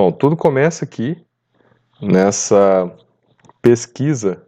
[0.00, 1.20] Bom, tudo começa aqui
[2.00, 2.88] nessa
[3.60, 4.46] pesquisa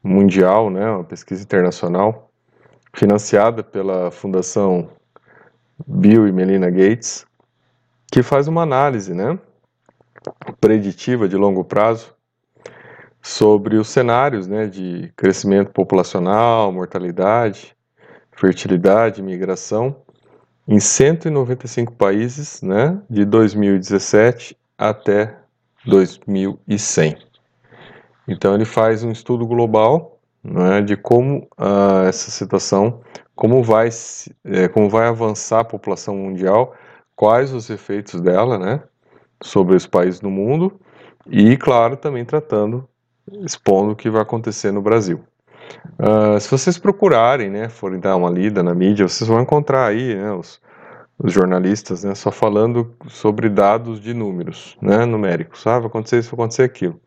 [0.00, 2.30] mundial, né, uma pesquisa internacional
[2.94, 4.88] financiada pela Fundação
[5.84, 7.26] Bill e Melinda Gates,
[8.12, 9.36] que faz uma análise, né,
[10.60, 12.14] preditiva de longo prazo
[13.20, 17.76] sobre os cenários, né, de crescimento populacional, mortalidade,
[18.30, 20.03] fertilidade, migração
[20.66, 25.38] em 195 países, né, de 2017 até
[25.86, 27.16] 2100.
[28.26, 33.02] Então ele faz um estudo global né, de como uh, essa situação,
[33.34, 33.88] como vai,
[34.44, 36.74] é, como vai avançar a população mundial,
[37.14, 38.82] quais os efeitos dela, né,
[39.42, 40.80] sobre os países do mundo
[41.26, 42.88] e, claro, também tratando,
[43.42, 45.24] expondo o que vai acontecer no Brasil.
[45.98, 50.14] Uh, se vocês procurarem, né, forem dar uma lida na mídia, vocês vão encontrar aí
[50.14, 50.60] né, os,
[51.18, 55.66] os jornalistas né, só falando sobre dados de números, né, numéricos.
[55.66, 57.00] Ah, vai acontecer isso, vai acontecer aquilo.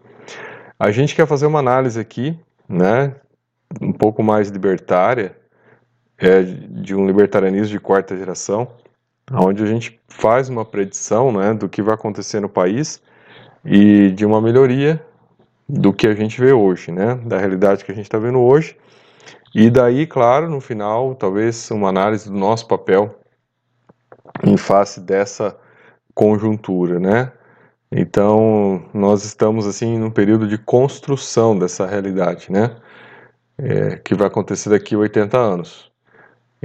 [0.80, 3.14] A gente quer fazer uma análise aqui, né,
[3.82, 5.36] um pouco mais libertária,
[6.18, 8.68] é, de um libertarianismo de quarta geração,
[9.32, 13.02] onde a gente faz uma predição né, do que vai acontecer no país
[13.66, 15.06] e de uma melhoria
[15.68, 18.78] do que a gente vê hoje, né, da realidade que a gente está vendo hoje.
[19.54, 23.20] E daí, claro, no final, talvez uma análise do nosso papel
[24.44, 25.58] em face dessa
[26.14, 27.32] conjuntura, né?
[27.92, 32.76] Então, nós estamos assim num período de construção dessa realidade, né?
[33.58, 35.92] É, que vai acontecer daqui a 80 anos.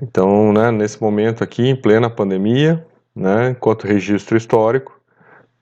[0.00, 5.00] Então, né, nesse momento aqui, em plena pandemia, né, enquanto registro histórico,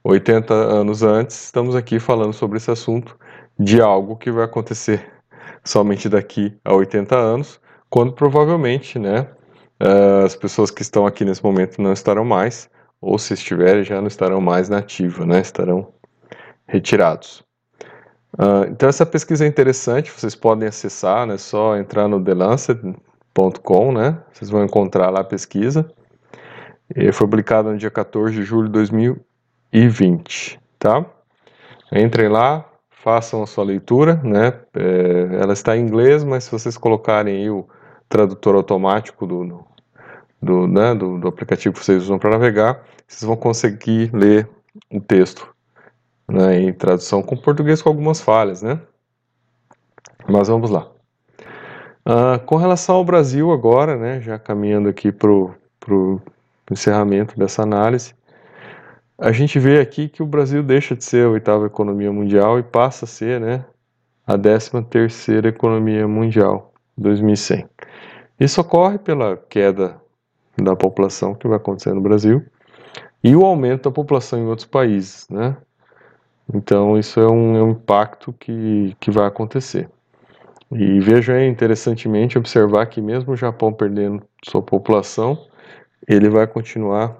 [0.02, 3.16] 80 anos antes, estamos aqui falando sobre esse assunto
[3.60, 5.06] de algo que vai acontecer
[5.62, 9.28] somente daqui a 80 anos, quando provavelmente, né,
[10.24, 14.08] as pessoas que estão aqui nesse momento não estarão mais, ou se estiverem já não
[14.08, 15.40] estarão mais na ativa, né?
[15.40, 15.92] Estarão
[16.66, 17.42] retirados.
[18.38, 21.36] Uh, então essa pesquisa é interessante, vocês podem acessar, né?
[21.38, 24.18] Só entrar no thelancet.com, né?
[24.32, 25.90] Vocês vão encontrar lá a pesquisa.
[26.94, 31.06] E foi publicada no dia 14 de julho de 2020, tá?
[31.92, 32.69] Entrem lá,
[33.02, 34.52] façam a sua leitura, né?
[34.74, 37.66] É, ela está em inglês, mas se vocês colocarem o
[38.08, 39.64] tradutor automático do,
[40.40, 44.48] do, né, do, do aplicativo que vocês usam para navegar, vocês vão conseguir ler
[44.90, 45.48] o texto
[46.28, 48.78] né, em tradução com português com algumas falhas, né?
[50.28, 50.88] Mas vamos lá.
[52.06, 56.20] Uh, com relação ao Brasil agora, né, já caminhando aqui para o
[56.70, 58.14] encerramento dessa análise,
[59.20, 62.62] a gente vê aqui que o Brasil deixa de ser a oitava economia mundial e
[62.62, 63.64] passa a ser né,
[64.26, 67.68] a décima terceira economia mundial, 2100.
[68.40, 70.00] Isso ocorre pela queda
[70.56, 72.42] da população que vai acontecer no Brasil
[73.22, 75.54] e o aumento da população em outros países, né?
[76.52, 79.88] Então isso é um, é um impacto que, que vai acontecer.
[80.72, 85.46] E veja aí, interessantemente, observar que mesmo o Japão perdendo sua população,
[86.08, 87.19] ele vai continuar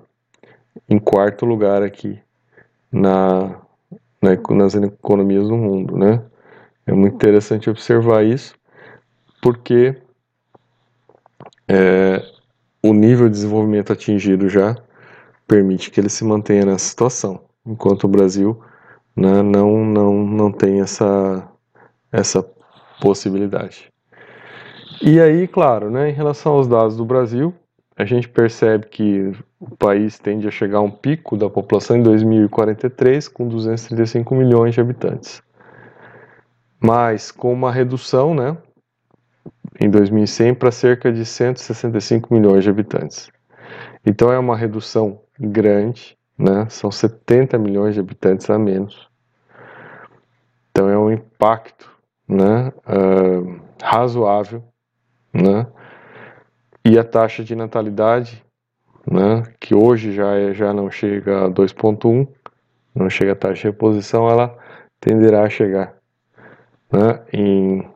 [0.89, 2.19] em quarto lugar aqui
[2.91, 3.61] na,
[4.21, 6.23] na, nas economias do mundo, né?
[6.87, 8.55] É muito interessante observar isso,
[9.41, 9.97] porque
[11.69, 12.23] é,
[12.83, 14.77] o nível de desenvolvimento atingido já
[15.47, 18.61] permite que ele se mantenha nessa situação, enquanto o Brasil
[19.17, 21.47] né, não, não, não tem essa,
[22.11, 22.43] essa
[23.01, 23.91] possibilidade.
[25.03, 27.55] E aí, claro, né, em relação aos dados do Brasil,
[28.01, 29.31] a gente percebe que
[29.61, 34.75] o país tende a chegar a um pico da população em 2043 com 235 milhões
[34.75, 35.43] de habitantes.
[36.81, 38.57] Mas com uma redução, né,
[39.79, 43.31] em 2100 para cerca de 165 milhões de habitantes.
[44.05, 46.67] Então é uma redução grande, né?
[46.71, 49.11] São 70 milhões de habitantes a menos.
[50.71, 51.91] Então é um impacto,
[52.27, 52.73] né?
[52.87, 54.65] Uh, razoável,
[55.35, 55.67] né?
[56.85, 58.45] E a taxa de natalidade,
[59.11, 59.43] né?
[59.61, 62.27] Que hoje já é, já não chega a 2.1,
[62.95, 64.57] não chega a taxa de reposição, ela
[65.01, 65.95] tenderá a chegar,
[66.93, 67.21] né?
[67.33, 67.89] Em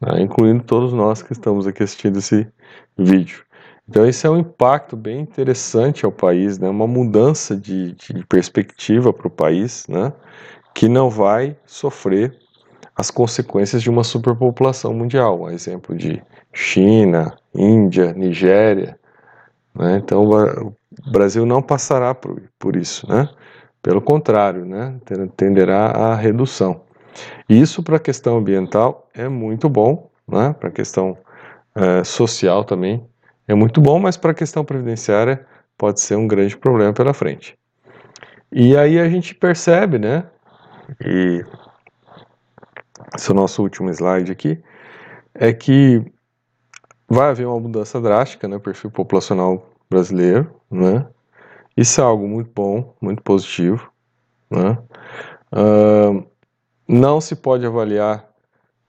[0.00, 2.48] né, incluindo todos nós que estamos aqui assistindo esse
[2.98, 3.44] vídeo.
[3.88, 9.12] Então esse é um impacto bem interessante ao país, né, uma mudança de, de perspectiva
[9.12, 10.12] para o país, né,
[10.74, 12.36] que não vai sofrer
[12.94, 16.22] as consequências de uma superpopulação mundial, um exemplo de
[16.52, 18.98] China, Índia, Nigéria.
[19.74, 19.96] Né?
[19.96, 23.28] Então o Brasil não passará por, por isso, né?
[23.82, 24.94] pelo contrário, né?
[25.36, 26.82] tenderá à redução.
[27.48, 30.54] Isso para a questão ambiental é muito bom, né?
[30.58, 31.16] para a questão
[31.74, 33.04] é, social também
[33.48, 35.44] é muito bom, mas para a questão previdenciária
[35.76, 37.58] pode ser um grande problema pela frente.
[38.50, 40.24] E aí a gente percebe, né,
[41.04, 41.44] e
[43.16, 44.62] esse é o nosso último slide aqui,
[45.34, 46.04] é que
[47.08, 51.06] vai haver uma mudança drástica no né, perfil populacional brasileiro, né?
[51.76, 53.90] Isso é algo muito bom, muito positivo,
[54.50, 54.78] né?
[55.52, 56.26] Uh,
[56.86, 58.28] não se pode avaliar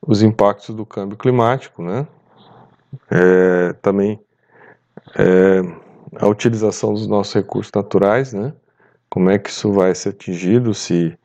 [0.02, 2.08] os impactos do câmbio climático, né?
[3.10, 4.20] É, também
[5.18, 5.62] é,
[6.20, 8.54] a utilização dos nossos recursos naturais, né?
[9.10, 11.18] Como é que isso vai ser atingido, se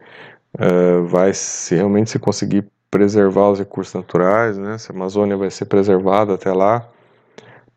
[0.55, 4.79] uh, vai se realmente se conseguir preservar os recursos naturais, né?
[4.79, 6.89] Se a Amazônia vai ser preservada até lá,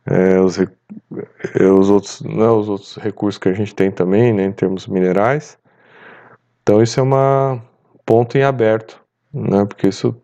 [0.05, 4.45] é, os, é, os, outros, né, os outros recursos que a gente tem também, né,
[4.45, 5.57] em termos minerais.
[6.63, 7.61] Então isso é um
[8.05, 9.01] ponto em aberto,
[9.33, 9.65] né?
[9.65, 10.15] Porque isso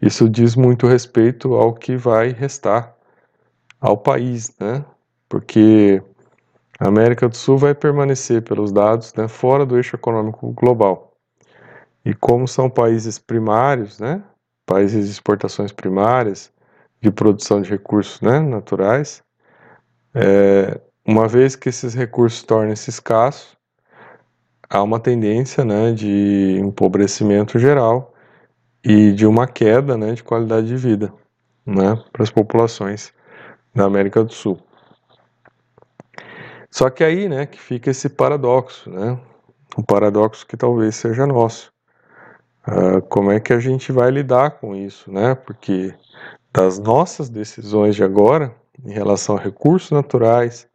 [0.00, 2.94] isso diz muito respeito ao que vai restar
[3.80, 4.84] ao país, né?
[5.28, 6.02] Porque
[6.78, 11.13] a América do Sul vai permanecer, pelos dados, né, fora do eixo econômico global.
[12.04, 14.22] E como são países primários, né,
[14.66, 16.52] países de exportações primárias,
[17.00, 19.22] de produção de recursos né, naturais,
[20.14, 23.56] é, uma vez que esses recursos tornem-se escassos,
[24.70, 28.14] há uma tendência né, de empobrecimento geral
[28.82, 31.12] e de uma queda né, de qualidade de vida
[31.66, 33.12] né, para as populações
[33.74, 34.58] da América do Sul.
[36.70, 39.18] Só que aí né, que fica esse paradoxo, né,
[39.76, 41.73] um paradoxo que talvez seja nosso.
[42.66, 45.34] Uh, como é que a gente vai lidar com isso, né?
[45.34, 45.94] Porque
[46.52, 50.68] das nossas decisões de agora, em relação a recursos naturais,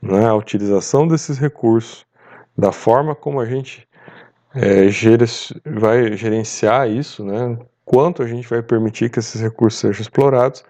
[0.00, 2.04] né, a utilização desses recursos,
[2.56, 3.88] da forma como a gente
[4.54, 4.88] é,
[5.64, 10.64] vai gerenciar isso, né, quanto a gente vai permitir que esses recursos sejam explorados,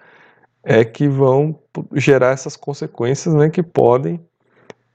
[0.62, 1.58] é que vão
[1.94, 4.20] gerar essas consequências né, que podem,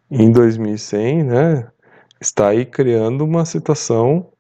[0.10, 1.68] em 2100, né,
[2.20, 4.32] estar aí criando uma situação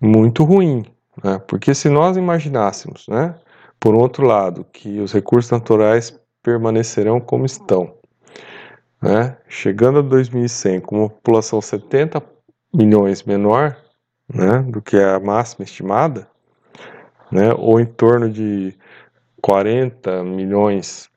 [0.00, 0.84] muito ruim,
[1.22, 1.40] né?
[1.46, 3.34] porque se nós imaginássemos, né,
[3.78, 7.94] por outro lado, que os recursos naturais permanecerão como estão,
[9.00, 12.22] né, chegando a 2100 com uma população 70
[12.72, 13.76] milhões menor
[14.32, 16.28] né, do que a máxima estimada,
[17.30, 18.74] né, ou em torno de
[19.42, 21.08] 40 milhões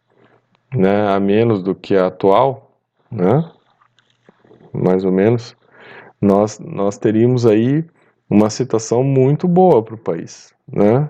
[0.73, 2.77] né, a menos do que a atual,
[3.11, 3.49] né,
[4.73, 5.55] mais ou menos,
[6.19, 7.85] nós, nós teríamos aí
[8.29, 11.09] uma situação muito boa para o país, né?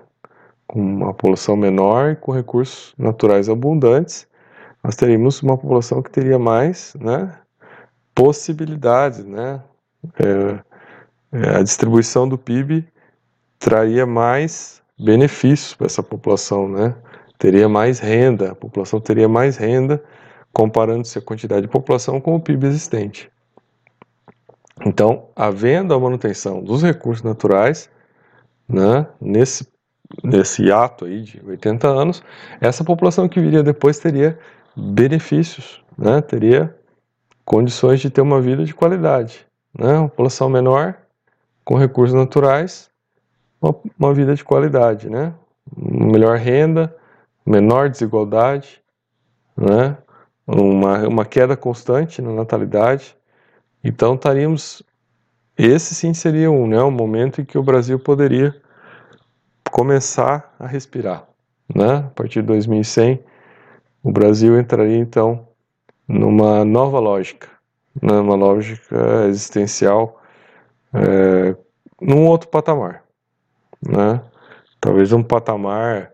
[0.67, 4.27] Com uma população menor e com recursos naturais abundantes,
[4.83, 7.37] nós teríamos uma população que teria mais, né?
[8.13, 9.61] Possibilidades, né?
[10.19, 12.85] É, é, a distribuição do PIB
[13.57, 16.95] traria mais benefícios para essa população, né?
[17.37, 20.03] Teria mais renda, a população teria mais renda
[20.53, 23.31] comparando-se a quantidade de população com o PIB existente.
[24.85, 27.89] Então, havendo a manutenção dos recursos naturais,
[28.67, 29.67] né, nesse,
[30.23, 32.23] nesse ato aí de 80 anos,
[32.59, 34.37] essa população que viria depois teria
[34.75, 36.75] benefícios, né, teria
[37.45, 39.45] condições de ter uma vida de qualidade.
[39.77, 40.97] Né, uma população menor,
[41.63, 42.89] com recursos naturais,
[43.61, 45.33] uma, uma vida de qualidade, né,
[45.77, 46.93] melhor renda,
[47.45, 48.81] menor desigualdade,
[49.55, 49.97] né,
[50.47, 53.15] uma, uma queda constante na natalidade,
[53.83, 54.83] então estaríamos.
[55.57, 58.55] Esse sim seria um, né, um momento em que o Brasil poderia
[59.71, 61.27] começar a respirar.
[61.73, 61.97] Né?
[61.97, 63.23] A partir de 2100,
[64.03, 65.47] o Brasil entraria então
[66.07, 67.47] numa nova lógica,
[68.01, 68.43] numa né?
[68.43, 70.21] lógica existencial,
[70.93, 71.55] é,
[72.01, 73.03] num outro patamar.
[73.81, 74.21] Né?
[74.81, 76.11] Talvez um patamar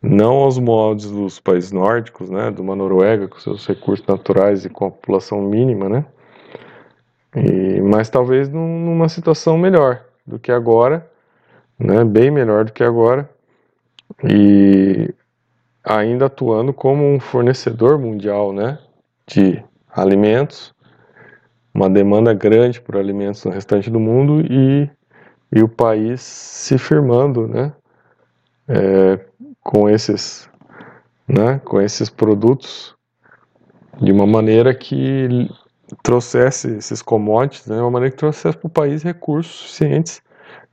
[0.00, 4.68] não aos moldes dos países nórdicos, né, de uma Noruega com seus recursos naturais e
[4.68, 6.04] com a população mínima, né,
[7.34, 11.08] e, mas talvez num, numa situação melhor do que agora,
[11.78, 13.28] né, bem melhor do que agora,
[14.22, 15.12] e
[15.82, 18.78] ainda atuando como um fornecedor mundial, né,
[19.26, 20.72] de alimentos,
[21.74, 24.88] uma demanda grande por alimentos no restante do mundo e,
[25.52, 27.72] e o país se firmando, né,
[28.68, 29.18] é,
[29.60, 30.48] com esses,
[31.26, 32.94] né, com esses produtos
[34.00, 35.48] de uma maneira que
[36.02, 40.22] trouxesse esses commodities, né, uma maneira que trouxesse para o país recursos suficientes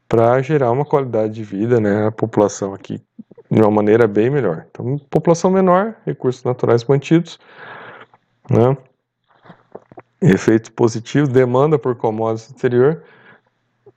[0.08, 3.02] para gerar uma qualidade de vida, né, a população aqui
[3.50, 4.66] de uma maneira bem melhor.
[4.70, 7.40] Então, população menor, recursos naturais mantidos,
[8.50, 8.78] né,
[10.22, 13.04] efeitos positivos, demanda por commodities no exterior,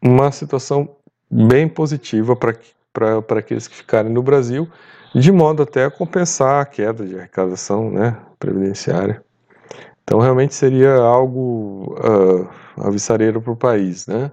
[0.03, 0.97] uma situação
[1.31, 4.69] bem positiva para aqueles que ficarem no Brasil,
[5.15, 9.23] de modo até a compensar a queda de arrecadação né, previdenciária.
[10.05, 12.49] Então, realmente seria algo uh,
[12.87, 14.31] avissareiro para o país, né?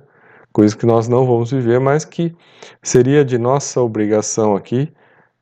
[0.52, 2.36] Coisa que nós não vamos viver, mas que
[2.84, 4.92] seria de nossa obrigação aqui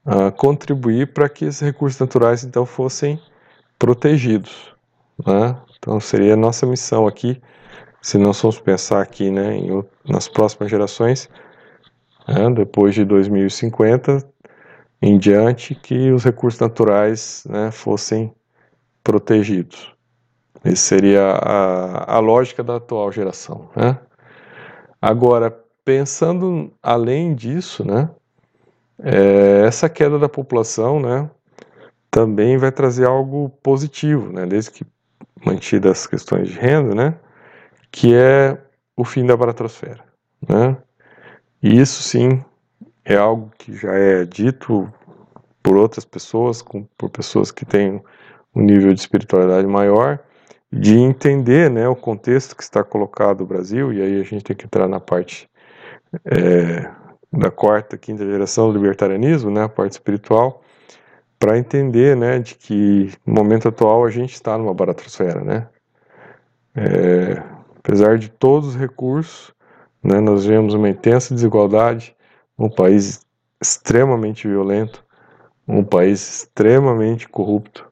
[0.05, 3.19] uh, contribuir para que esses recursos naturais, então, fossem
[3.79, 4.75] protegidos,
[5.25, 5.55] né?
[5.79, 7.41] Então, seria nossa missão aqui,
[8.01, 11.29] se nós formos pensar aqui, né, em, nas próximas gerações,
[12.27, 14.23] né, depois de 2050
[15.01, 18.33] em diante, que os recursos naturais né, fossem
[19.03, 19.98] protegidos.
[20.63, 23.69] Essa seria a, a lógica da atual geração.
[23.75, 23.97] Né?
[25.01, 25.49] Agora,
[25.85, 28.09] pensando além disso, né,
[29.01, 31.29] é, essa queda da população né,
[32.11, 34.85] também vai trazer algo positivo, né, desde que
[35.45, 37.15] mantidas as questões de renda, né,
[37.91, 38.57] que é
[38.95, 40.03] o fim da baratrosfera.
[40.47, 40.75] Né?
[41.63, 42.43] E isso sim
[43.05, 44.91] é algo que já é dito
[45.63, 48.01] por outras pessoas, com, por pessoas que têm
[48.55, 50.19] um nível de espiritualidade maior,
[50.71, 54.55] de entender né, o contexto que está colocado o Brasil, e aí a gente tem
[54.55, 55.49] que entrar na parte
[56.25, 56.89] é,
[57.31, 60.61] da quarta, quinta geração do libertarianismo, né, a parte espiritual,
[61.39, 65.41] para entender né, de que no momento atual a gente está numa baratrosfera.
[65.41, 65.67] Né?
[66.75, 67.41] É,
[67.77, 69.53] apesar de todos os recursos,
[70.03, 72.15] né, nós vemos uma intensa desigualdade,
[72.57, 73.25] um país
[73.61, 75.03] extremamente violento,
[75.67, 77.87] um país extremamente corrupto,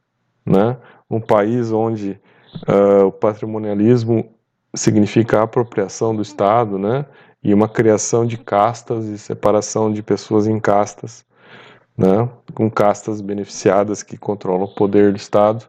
[0.46, 0.78] né?
[1.10, 2.20] um país onde
[2.68, 4.30] Uh, o patrimonialismo
[4.76, 7.06] significa a apropriação do Estado, né?
[7.44, 11.26] E uma criação de castas e separação de pessoas em castas,
[11.98, 12.30] né?
[12.54, 15.66] Com castas beneficiadas que controlam o poder do Estado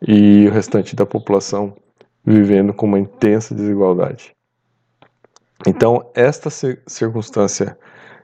[0.00, 1.74] e o restante da população
[2.24, 4.34] vivendo com uma intensa desigualdade.
[5.66, 7.78] Então, esta circunstância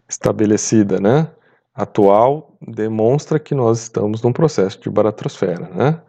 [0.08, 1.30] estabelecida, né,
[1.74, 6.00] atual, demonstra que nós estamos num processo de baratrosfera, né?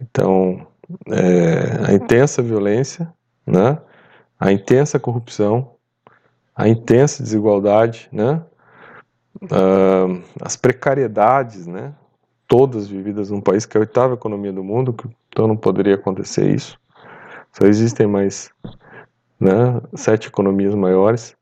[0.00, 0.66] Então,
[1.10, 3.12] é, a intensa violência,
[3.46, 3.78] né?
[4.38, 5.72] a intensa corrupção,
[6.54, 8.42] a intensa desigualdade, né?
[9.42, 11.94] Uh, as precariedades, né?
[12.50, 14.96] todas vividas num país que é a oitava economia do mundo,
[15.28, 16.78] então não poderia acontecer isso.
[17.52, 18.50] Só existem mais
[19.38, 21.36] né, sete economias maiores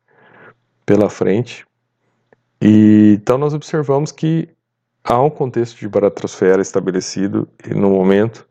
[0.84, 1.66] pela frente.
[2.60, 4.48] E então nós observamos que
[5.02, 8.47] há um contexto de baratrosfera estabelecido no momento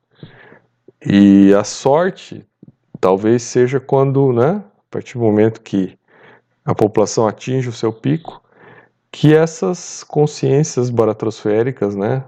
[1.05, 2.45] e a sorte
[2.99, 5.97] talvez seja quando, né, a partir do momento que
[6.65, 8.43] a população atinge o seu pico,
[9.11, 12.23] que essas consciências baratrosféricas, né,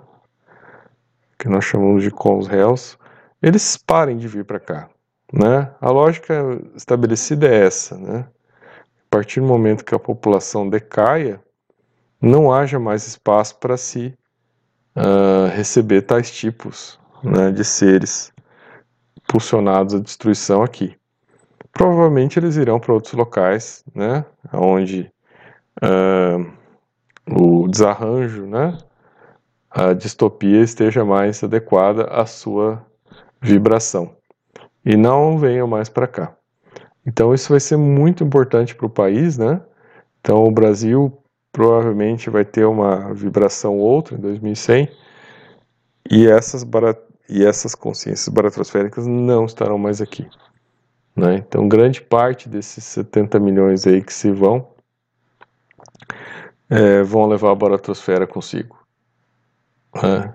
[1.37, 2.97] que nós chamamos de cons réus,
[3.41, 4.89] eles parem de vir para cá,
[5.31, 5.71] né?
[5.79, 8.27] A lógica estabelecida é essa, né?
[8.85, 11.41] A partir do momento que a população decaia,
[12.21, 14.13] não haja mais espaço para se
[14.95, 18.33] uh, receber tais tipos né, de seres
[19.29, 20.95] impulsionados à destruição aqui.
[21.71, 25.11] Provavelmente eles irão para outros locais, né, onde
[25.83, 26.51] uh,
[27.31, 28.75] o desarranjo, né,
[29.69, 32.83] a distopia esteja mais adequada à sua
[33.39, 34.15] vibração.
[34.83, 36.35] E não venham mais para cá.
[37.05, 39.61] Então isso vai ser muito importante para o país, né?
[40.19, 41.21] Então o Brasil
[41.51, 44.89] provavelmente vai ter uma vibração outra em 2100
[46.09, 46.63] e essas
[47.29, 50.27] e essas consciências baratrosféricas não estarão mais aqui.
[51.15, 51.35] Né?
[51.35, 54.67] Então, grande parte desses 70 milhões aí que se vão
[56.69, 58.77] é, vão levar a baratrosfera consigo.
[60.01, 60.33] Né?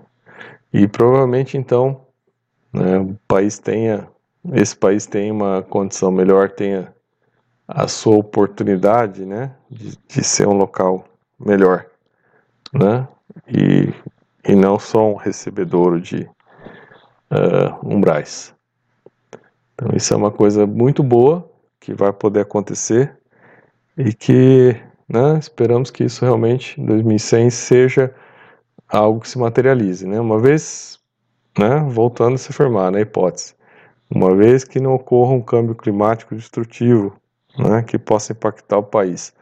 [0.73, 2.05] E provavelmente, então,
[2.73, 4.07] né, o país tenha,
[4.53, 6.93] esse país tenha uma condição melhor, tenha
[7.67, 11.05] a sua oportunidade né, de, de ser um local
[11.39, 11.87] melhor.
[12.73, 13.07] Né?
[13.47, 13.93] e,
[14.47, 16.29] e não só um recebedouro de
[17.35, 18.53] uh, umbrais.
[19.73, 21.49] Então isso é uma coisa muito boa
[21.79, 23.17] que vai poder acontecer
[23.97, 24.75] e que
[25.07, 28.15] né, esperamos que isso realmente em 2100 seja
[28.89, 30.07] algo que se materialize.
[30.07, 30.19] Né?
[30.19, 30.99] Uma vez,
[31.57, 33.53] né, voltando a se afirmar na né, hipótese,
[34.09, 37.15] uma vez que não ocorra um câmbio climático destrutivo
[37.57, 39.33] né, que possa impactar o país,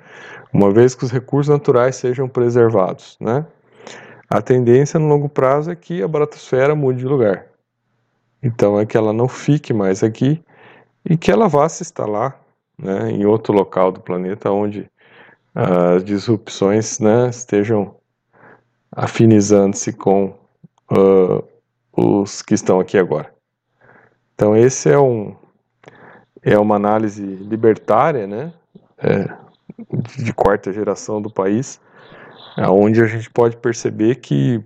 [0.52, 3.46] uma vez que os recursos naturais sejam preservados, né,
[4.30, 7.53] a tendência no longo prazo é que a baratosfera mude de lugar.
[8.44, 10.44] Então é que ela não fique mais aqui
[11.10, 12.38] e que ela vá se instalar
[12.78, 14.92] né, em outro local do planeta onde
[15.56, 17.96] as disrupções né, estejam
[18.92, 20.36] afinizando-se com
[20.92, 21.44] uh,
[21.96, 23.34] os que estão aqui agora.
[24.36, 25.36] Então esse é um
[26.42, 28.52] é uma análise libertária, né,
[28.98, 29.30] é,
[30.18, 31.80] de quarta geração do país,
[32.58, 34.62] onde a gente pode perceber que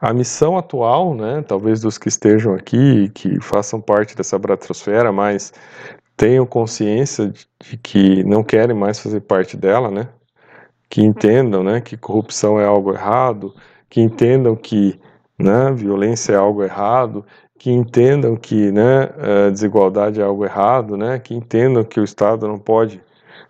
[0.00, 5.52] a missão atual, né, talvez dos que estejam aqui, que façam parte dessa bratosfera, mas
[6.16, 10.08] tenham consciência de, de que não querem mais fazer parte dela, né,
[10.88, 13.54] que entendam, né, que corrupção é algo errado,
[13.90, 14.98] que entendam que,
[15.38, 17.24] né, violência é algo errado,
[17.58, 19.10] que entendam que, né,
[19.50, 23.02] desigualdade é algo errado, né, que entendam que o Estado não pode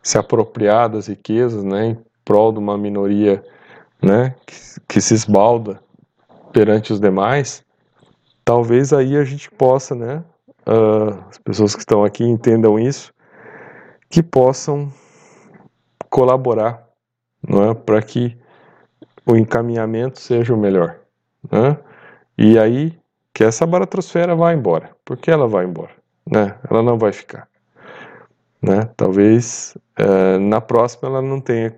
[0.02, 3.40] se apropriar das riquezas, né, em prol de uma minoria,
[4.02, 4.56] né, que,
[4.88, 5.80] que se esbalda
[6.52, 7.64] perante os demais,
[8.44, 10.24] talvez aí a gente possa, né,
[10.66, 13.12] uh, as pessoas que estão aqui entendam isso,
[14.08, 14.92] que possam
[16.08, 16.86] colaborar,
[17.46, 18.36] não é, para que
[19.24, 20.98] o encaminhamento seja o melhor,
[21.50, 21.76] né?
[22.36, 22.98] E aí
[23.32, 25.92] que essa baratrosfera vá embora, porque ela vai embora,
[26.26, 26.58] né?
[26.68, 27.48] Ela não vai ficar,
[28.60, 28.90] né?
[28.96, 31.76] Talvez uh, na próxima ela não tenha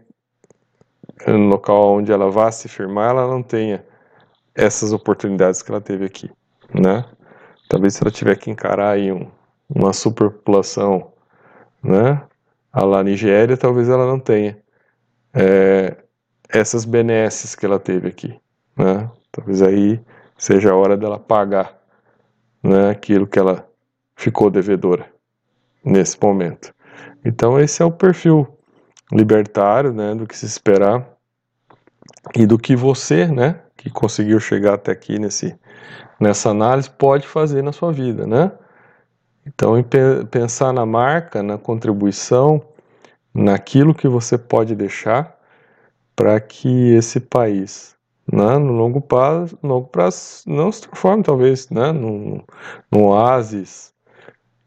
[1.26, 3.84] no local onde ela vá se firmar, ela não tenha
[4.54, 6.30] essas oportunidades que ela teve aqui,
[6.74, 7.04] né?
[7.68, 9.30] Talvez se ela tiver que encarar aí um,
[9.68, 11.12] uma superpopulação,
[11.82, 12.22] né?
[12.72, 14.58] A lá Nigéria, talvez ela não tenha
[15.34, 15.96] é,
[16.48, 18.38] essas benesses que ela teve aqui,
[18.76, 19.10] né?
[19.30, 20.00] Talvez aí
[20.36, 21.78] seja a hora dela pagar,
[22.62, 22.90] né?
[22.90, 23.66] Aquilo que ela
[24.14, 25.10] ficou devedora
[25.84, 26.74] nesse momento.
[27.24, 28.46] Então esse é o perfil
[29.10, 30.14] libertário, né?
[30.14, 31.08] Do que se esperar
[32.34, 33.61] e do que você, né?
[33.82, 35.58] Que conseguiu chegar até aqui nesse,
[36.20, 38.52] nessa análise pode fazer na sua vida, né?
[39.44, 39.74] Então,
[40.30, 42.62] pensar na marca, na contribuição,
[43.34, 45.36] naquilo que você pode deixar
[46.14, 47.96] para que esse país,
[48.32, 52.40] né, no longo prazo, no longo prazo, não se transforme talvez, né, num,
[52.88, 53.92] num oásis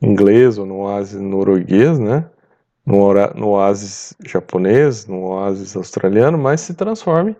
[0.01, 2.30] inglês ou num oásis norueguês, né,
[2.86, 7.34] num, num oásis japonês, num oásis australiano, mas se transforme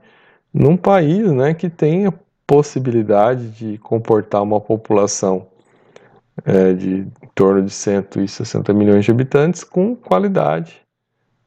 [0.55, 2.13] num país né, que tem a
[2.47, 5.47] possibilidade de comportar uma população
[6.45, 10.81] é, de em torno de 160 milhões de habitantes com qualidade,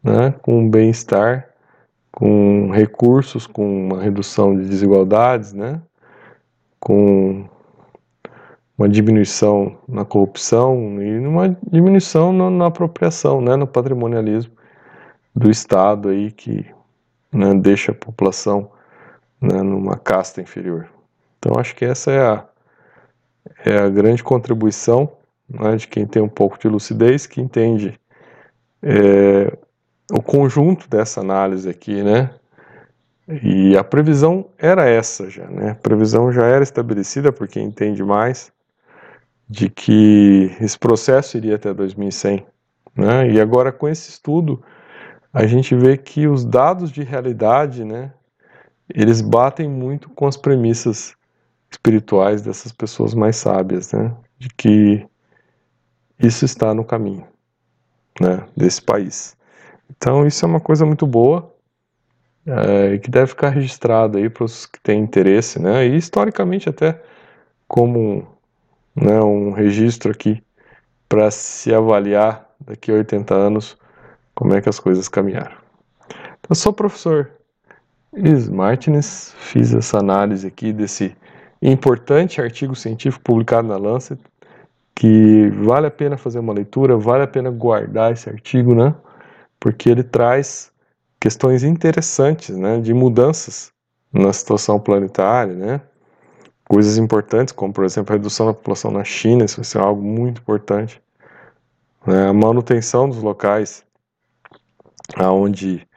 [0.05, 1.49] né, com bem-estar,
[2.13, 5.81] com recursos, com uma redução de desigualdades, né,
[6.79, 7.49] com
[8.77, 14.53] uma diminuição na corrupção e uma diminuição na, na apropriação, né, no patrimonialismo
[15.35, 16.67] do Estado aí que
[17.33, 18.71] né, deixa a população
[19.41, 20.89] né, numa casta inferior.
[21.39, 22.45] Então acho que essa é a,
[23.65, 25.13] é a grande contribuição
[25.49, 27.99] né, de quem tem um pouco de lucidez, que entende
[28.83, 29.57] é,
[30.13, 32.31] o conjunto dessa análise aqui, né?
[33.43, 35.73] E a previsão era essa já, né?
[35.73, 38.51] A previsão já era estabelecida por quem entende mais
[39.49, 42.47] de que esse processo iria até 2100,
[42.97, 43.31] né?
[43.31, 44.63] E agora com esse estudo
[45.33, 48.13] a gente vê que os dados de realidade, né,
[48.95, 51.15] eles batem muito com as premissas
[51.71, 54.15] espirituais dessas pessoas mais sábias, né?
[54.39, 55.07] De que
[56.19, 57.27] isso está no caminho,
[58.21, 58.47] né?
[58.57, 59.37] Desse país.
[59.91, 61.55] Então isso é uma coisa muito boa
[62.47, 65.87] é, que deve ficar registrado aí para os que têm interesse, né?
[65.87, 67.01] E historicamente até
[67.67, 68.27] como
[68.97, 70.43] né, um registro aqui
[71.09, 73.77] para se avaliar daqui a 80 anos
[74.35, 75.57] como é que as coisas caminharam.
[76.09, 77.31] Então, eu sou professor
[78.51, 81.17] Martinez, fiz essa análise aqui desse
[81.61, 84.21] importante artigo científico publicado na Lancet,
[84.95, 88.95] que vale a pena fazer uma leitura, vale a pena guardar esse artigo, né?
[89.61, 90.73] Porque ele traz
[91.21, 93.73] questões interessantes, né, de mudanças
[94.13, 95.81] na situação planetária, né?
[96.69, 100.03] Coisas importantes, como por exemplo a redução da população na China, isso vai ser algo
[100.03, 101.03] muito importante.
[102.07, 102.29] Né?
[102.29, 103.85] A manutenção dos locais
[105.17, 105.88] aonde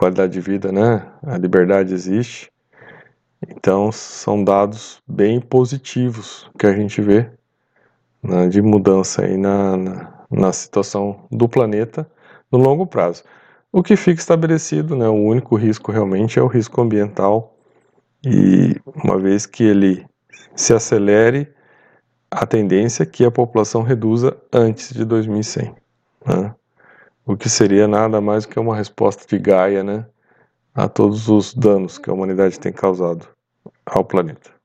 [0.00, 1.06] qualidade de vida, né?
[1.22, 2.50] A liberdade existe.
[3.46, 7.30] Então, são dados bem positivos que a gente vê
[8.22, 12.10] né, de mudança aí na, na, na, situação do planeta
[12.50, 13.24] no longo prazo.
[13.70, 17.54] O que fica estabelecido, né, o único risco realmente é o risco ambiental,
[18.24, 20.06] e uma vez que ele
[20.56, 21.46] se acelere,
[22.30, 25.74] a tendência é que a população reduza antes de 2100.
[26.26, 26.54] Né?
[27.24, 30.06] O que seria nada mais do que uma resposta de Gaia né,
[30.74, 33.28] a todos os danos que a humanidade tem causado
[33.86, 34.59] ao planeta.